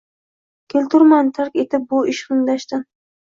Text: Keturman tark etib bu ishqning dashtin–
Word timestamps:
Keturman 0.73 1.29
tark 1.35 1.59
etib 1.65 1.85
bu 1.93 2.01
ishqning 2.13 2.43
dashtin– 2.51 2.85